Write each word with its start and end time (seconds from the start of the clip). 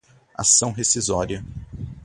ação 0.33 0.71
rescisória 0.71 1.45